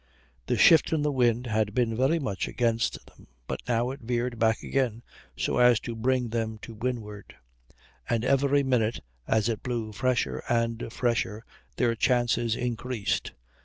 [0.47, 4.39] The shift in the wind had been very much against them, but now it veered
[4.39, 5.03] back again
[5.37, 7.35] so as to bring them to windward;
[8.09, 11.45] and every minute, as it blew fresher and fresher,
[11.77, 13.33] their chances increased.